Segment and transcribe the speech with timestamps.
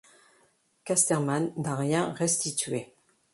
[0.83, 2.91] Casterman n’a rien restitué.